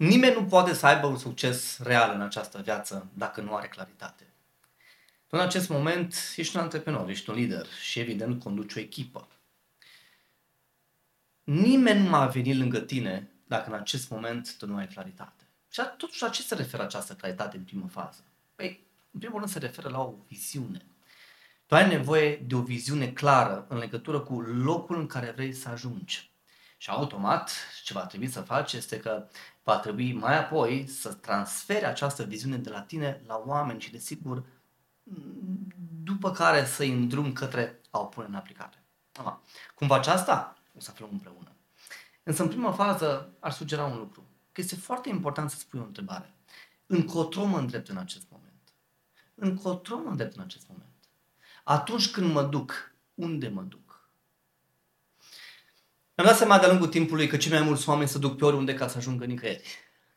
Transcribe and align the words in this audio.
Nimeni 0.00 0.34
nu 0.34 0.44
poate 0.44 0.74
să 0.74 0.86
aibă 0.86 1.06
un 1.06 1.18
succes 1.18 1.78
real 1.78 2.14
în 2.14 2.20
această 2.20 2.60
viață 2.60 3.10
dacă 3.14 3.40
nu 3.40 3.54
are 3.54 3.68
claritate. 3.68 4.32
Tu 5.26 5.36
în 5.36 5.40
acest 5.40 5.68
moment 5.68 6.14
ești 6.36 6.56
un 6.56 6.62
antreprenor, 6.62 7.08
ești 7.08 7.30
un 7.30 7.36
lider 7.36 7.66
și 7.66 7.98
evident 7.98 8.42
conduci 8.42 8.74
o 8.74 8.80
echipă. 8.80 9.28
Nimeni 11.44 12.02
nu 12.02 12.08
va 12.08 12.26
veni 12.26 12.56
lângă 12.56 12.80
tine 12.80 13.30
dacă 13.46 13.68
în 13.68 13.74
acest 13.74 14.10
moment 14.10 14.56
tu 14.58 14.66
nu 14.66 14.76
ai 14.76 14.86
claritate. 14.86 15.44
Și 15.70 15.80
totuși 15.98 16.22
la 16.22 16.28
ce 16.28 16.42
se 16.42 16.54
referă 16.54 16.82
această 16.82 17.14
claritate 17.14 17.56
în 17.56 17.64
primă 17.64 17.88
fază? 17.88 18.24
Păi, 18.54 18.86
în 19.10 19.20
primul 19.20 19.38
rând 19.38 19.50
se 19.50 19.58
referă 19.58 19.88
la 19.88 20.00
o 20.00 20.14
viziune. 20.28 20.86
Tu 21.66 21.74
ai 21.74 21.88
nevoie 21.88 22.36
de 22.36 22.54
o 22.54 22.62
viziune 22.62 23.12
clară 23.12 23.66
în 23.68 23.78
legătură 23.78 24.20
cu 24.20 24.40
locul 24.40 24.98
în 24.98 25.06
care 25.06 25.30
vrei 25.30 25.52
să 25.52 25.68
ajungi. 25.68 26.29
Și 26.80 26.90
automat, 26.90 27.52
ce 27.84 27.92
va 27.92 28.06
trebui 28.06 28.28
să 28.28 28.40
faci 28.40 28.72
este 28.72 29.00
că 29.00 29.28
va 29.62 29.78
trebui 29.78 30.12
mai 30.12 30.38
apoi 30.38 30.86
să 30.86 31.12
transferi 31.12 31.84
această 31.84 32.22
viziune 32.22 32.56
de 32.56 32.70
la 32.70 32.82
tine 32.82 33.22
la 33.26 33.42
oameni 33.46 33.80
și, 33.80 33.90
desigur, 33.90 34.44
după 36.02 36.30
care 36.30 36.64
să-i 36.64 36.92
îndrum 36.92 37.32
către 37.32 37.80
a 37.90 37.98
o 37.98 38.04
pune 38.04 38.26
în 38.26 38.34
aplicare. 38.34 38.84
Aha. 39.12 39.42
Cum 39.74 39.86
faci 39.86 40.06
asta? 40.06 40.56
O 40.76 40.80
să 40.80 40.90
aflăm 40.90 41.08
împreună. 41.12 41.52
Însă, 42.22 42.42
în 42.42 42.48
prima 42.48 42.72
fază, 42.72 43.32
ar 43.38 43.52
sugera 43.52 43.84
un 43.84 43.98
lucru. 43.98 44.24
Că 44.52 44.60
este 44.60 44.76
foarte 44.76 45.08
important 45.08 45.50
să 45.50 45.58
spui 45.58 45.80
o 45.80 45.84
întrebare. 45.84 46.34
Încotro 46.86 47.44
mă 47.44 47.58
îndrept 47.58 47.88
în 47.88 47.96
acest 47.96 48.26
moment? 48.30 48.74
Încotro 49.34 49.96
mă 49.96 50.10
îndrept 50.10 50.36
în 50.36 50.42
acest 50.42 50.68
moment? 50.68 51.08
Atunci 51.64 52.10
când 52.10 52.32
mă 52.32 52.42
duc, 52.42 52.94
unde 53.14 53.48
mă 53.48 53.62
duc? 53.62 53.89
Mi-am 56.20 56.32
dat 56.32 56.40
seama 56.40 56.58
de-a 56.58 56.68
lungul 56.68 56.88
timpului 56.88 57.26
că 57.26 57.36
cei 57.36 57.50
mai 57.50 57.62
mulți 57.62 57.88
oameni 57.88 58.08
se 58.08 58.18
duc 58.18 58.36
pe 58.36 58.44
oriunde 58.44 58.74
ca 58.74 58.88
să 58.88 58.96
ajungă 58.96 59.24
nicăieri. 59.24 59.68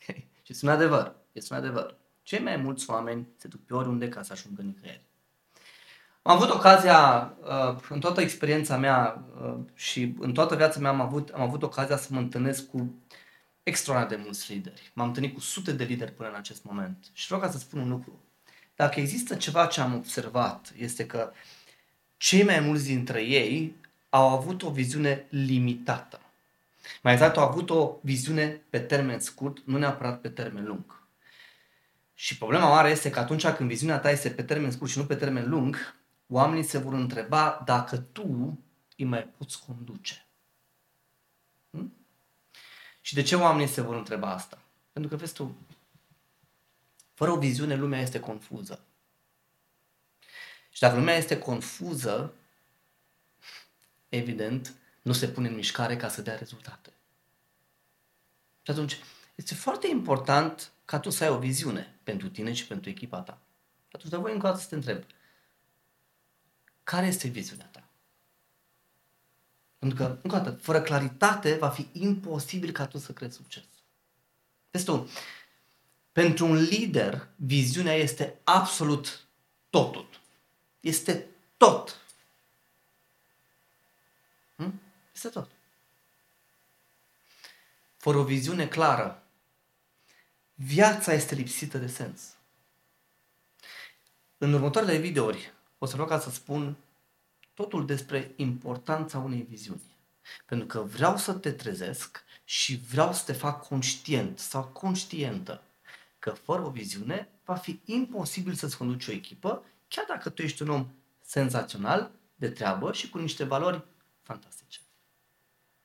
Okay? 0.02 0.28
Și 0.44 0.52
este 0.52 0.66
un 0.66 0.72
adevăr. 0.72 1.16
Este 1.32 1.54
un 1.54 1.60
adevăr. 1.60 1.98
Cei 2.24 2.40
mai 2.40 2.56
mulți 2.56 2.90
oameni 2.90 3.28
se 3.38 3.48
duc 3.48 3.66
pe 3.66 3.74
oriunde 3.74 4.10
ca 4.10 4.24
să 4.24 4.32
ajungă 4.32 4.62
nicăieri. 4.62 5.06
Am 6.22 6.36
avut 6.36 6.50
ocazia, 6.50 7.34
uh, 7.42 7.82
în 7.90 8.00
toată 8.00 8.22
experiența 8.22 8.78
mea 8.78 9.26
uh, 9.42 9.56
și 9.74 10.14
în 10.20 10.34
toată 10.34 10.56
viața 10.56 10.80
mea 10.80 10.92
am 10.92 11.02
avut, 11.02 11.30
am 11.30 11.42
avut 11.42 11.64
ocazia 11.64 11.98
să 11.98 12.08
mă 12.12 12.20
întâlnesc 12.20 12.70
cu 12.70 12.94
extraordinar 13.64 14.18
de 14.18 14.24
mulți 14.24 14.54
lideri. 14.54 14.92
M-am 14.94 15.08
întâlnit 15.08 15.34
cu 15.34 15.40
sute 15.40 15.72
de 15.72 15.84
lideri 15.84 16.12
până 16.12 16.30
în 16.30 16.36
acest 16.36 16.64
moment. 16.64 17.06
Și 17.14 17.26
vreau 17.26 17.42
ca 17.42 17.52
să 17.52 17.58
spun 17.58 17.80
un 17.80 17.90
lucru. 17.90 18.20
Dacă 18.76 19.00
există 19.00 19.36
ceva 19.36 19.66
ce 19.66 19.82
am 19.82 19.94
observat, 19.94 20.74
este 20.78 21.06
că 21.06 21.32
cei 22.18 22.44
mai 22.44 22.60
mulți 22.60 22.86
dintre 22.86 23.22
ei 23.22 23.76
au 24.14 24.30
avut 24.30 24.64
o 24.64 24.70
viziune 24.70 25.28
limitată. 25.30 26.20
Mai 27.02 27.14
exact, 27.14 27.38
au 27.38 27.48
avut 27.48 27.70
o 27.70 27.98
viziune 28.02 28.62
pe 28.70 28.80
termen 28.80 29.20
scurt, 29.20 29.66
nu 29.66 29.78
neapărat 29.78 30.22
pe 30.22 30.30
termen 30.30 30.66
lung. 30.66 31.08
Și 32.14 32.38
problema 32.38 32.70
mare 32.70 32.90
este 32.90 33.10
că 33.10 33.20
atunci 33.20 33.48
când 33.48 33.70
viziunea 33.70 34.00
ta 34.00 34.12
este 34.12 34.30
pe 34.30 34.44
termen 34.44 34.72
scurt 34.72 34.92
și 34.92 34.98
nu 34.98 35.06
pe 35.06 35.16
termen 35.16 35.50
lung, 35.50 35.96
oamenii 36.28 36.64
se 36.64 36.78
vor 36.78 36.94
întreba 36.94 37.62
dacă 37.66 37.98
tu 37.98 38.58
îi 38.98 39.06
mai 39.06 39.24
poți 39.38 39.66
conduce. 39.66 40.26
Hm? 41.72 41.94
Și 43.02 43.14
de 43.14 43.22
ce 43.22 43.36
oamenii 43.36 43.74
se 43.74 43.82
vor 43.82 43.96
întreba 43.96 44.32
asta? 44.32 44.58
Pentru 44.92 45.12
că, 45.12 45.18
vezi 45.18 45.34
tu, 45.34 45.58
fără 47.14 47.32
o 47.32 47.38
viziune, 47.38 47.76
lumea 47.76 48.02
este 48.02 48.20
confuză. 48.20 48.80
Și 50.70 50.80
dacă 50.80 50.96
lumea 50.96 51.16
este 51.16 51.40
confuză, 51.40 52.34
evident, 54.16 54.74
nu 55.02 55.14
se 55.14 55.28
pune 55.28 55.48
în 55.48 55.56
mișcare 55.56 55.96
ca 55.96 56.10
să 56.10 56.22
dea 56.22 56.36
rezultate. 56.36 56.94
Și 58.62 58.72
atunci, 58.72 58.98
este 59.36 59.54
foarte 59.54 59.88
important 59.88 60.72
ca 60.86 61.00
tu 61.00 61.10
să 61.10 61.24
ai 61.24 61.30
o 61.30 61.38
viziune 61.40 62.00
pentru 62.04 62.30
tine 62.30 62.54
și 62.54 62.68
pentru 62.68 62.90
echipa 62.90 63.20
ta. 63.20 63.42
Și 63.88 63.96
atunci, 63.96 64.12
de 64.12 64.18
voi 64.18 64.34
încă 64.34 64.46
o 64.46 64.50
dată 64.50 64.62
să 64.62 64.68
te 64.68 64.76
întreb, 64.76 65.04
care 66.84 67.06
este 67.06 67.28
viziunea 67.28 67.66
ta? 67.66 67.88
Pentru 69.80 69.98
că, 69.98 70.20
încă 70.24 70.36
o 70.36 70.40
dată, 70.40 70.52
fără 70.52 70.82
claritate 70.82 71.56
va 71.56 71.70
fi 71.70 71.88
imposibil 71.92 72.72
ca 72.72 72.88
tu 72.88 72.98
să 72.98 73.12
crezi 73.12 73.36
succes. 73.36 73.64
Vezi 74.72 74.86
tu, 74.86 75.10
pentru 76.12 76.46
un 76.46 76.56
lider, 76.56 77.28
viziunea 77.36 77.94
este 77.94 78.40
absolut 78.44 79.28
totul. 79.70 80.10
Este 80.80 81.28
tot. 81.58 82.02
Hm? 84.56 84.82
Este 85.14 85.30
tot. 85.30 85.52
Fără 87.98 88.18
o 88.18 88.24
viziune 88.24 88.68
clară, 88.68 89.24
viața 90.54 91.14
este 91.14 91.36
lipsită 91.36 91.78
de 91.78 91.88
sens. 91.88 92.36
În 94.38 94.54
următoarele 94.54 94.98
videouri 94.98 95.54
o 95.78 95.86
să 95.86 95.94
vreau 95.94 96.08
ca 96.08 96.20
să 96.20 96.30
spun 96.30 96.78
totul 97.54 97.86
despre 97.86 98.34
importanța 98.36 99.18
unei 99.18 99.46
viziuni. 99.50 99.82
Pentru 100.46 100.68
că 100.68 100.80
vreau 100.80 101.18
să 101.18 101.34
te 101.34 101.52
trezesc 101.52 102.24
și 102.44 102.78
vreau 102.78 103.14
să 103.14 103.24
te 103.26 103.34
fac 103.34 103.68
conștient 103.68 104.40
sau 104.40 104.64
conștientă 104.64 105.62
că 106.20 106.30
fără 106.30 106.62
o 106.62 106.70
viziune 106.70 107.30
va 107.46 107.56
fi 107.56 107.80
imposibil 107.86 108.54
să-ți 108.54 108.78
conduci 108.78 109.08
o 109.08 109.12
echipă, 109.12 109.66
chiar 109.88 110.06
dacă 110.08 110.30
tu 110.30 110.42
ești 110.42 110.62
un 110.62 110.70
om 110.70 110.92
senzațional, 111.22 112.12
de 112.36 112.50
treabă 112.50 112.94
și 112.94 113.10
cu 113.10 113.18
niște 113.18 113.44
valori 113.44 113.84
fantastici. 114.24 114.83